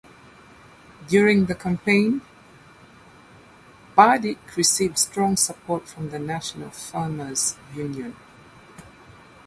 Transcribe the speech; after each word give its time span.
During 1.07 1.45
the 1.45 1.53
campaign, 1.53 2.21
Burdick 3.95 4.55
received 4.57 4.97
strong 4.97 5.37
support 5.37 5.87
from 5.87 6.09
the 6.09 6.17
National 6.17 6.71
Farmers 6.71 7.55
Union. 7.75 8.15